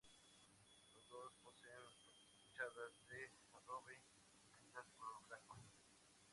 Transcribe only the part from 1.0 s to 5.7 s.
dos poseen fachadas de adobe enlucidas de color blanco.